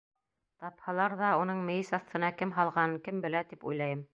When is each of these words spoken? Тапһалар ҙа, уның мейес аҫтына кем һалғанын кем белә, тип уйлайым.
Тапһалар 0.63 1.13
ҙа, 1.19 1.29
уның 1.41 1.61
мейес 1.69 1.93
аҫтына 1.99 2.33
кем 2.41 2.57
һалғанын 2.59 2.99
кем 3.11 3.25
белә, 3.27 3.45
тип 3.53 3.69
уйлайым. 3.73 4.07